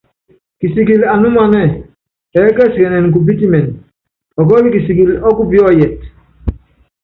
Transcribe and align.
Kisikili 0.59 1.03
anúmanɛ́ɛ, 1.13 1.67
ɛɛ́ 2.37 2.51
kɛsikɛnɛ 2.57 3.11
kupítimɛn, 3.13 3.65
ɔkɔ́lɔ 4.39 4.67
kisikili 4.73 5.13
ɔ́kupíɔ́yɛt. 5.27 5.99